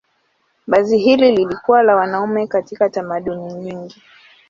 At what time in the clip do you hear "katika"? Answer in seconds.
2.47-2.89